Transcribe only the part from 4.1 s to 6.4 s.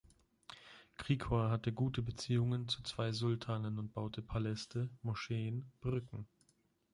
Paläste, Moscheen, Brücken.